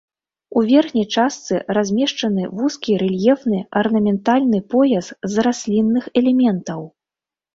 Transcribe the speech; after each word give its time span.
У 0.59 0.61
верхняй 0.69 1.05
частцы 1.15 1.55
размешчаны 1.77 2.43
вузкі 2.61 2.95
рэльефны 3.03 3.59
арнаментальны 3.83 4.59
пояс 4.73 5.07
з 5.35 5.47
раслінных 5.49 6.05
элементаў. 6.23 6.81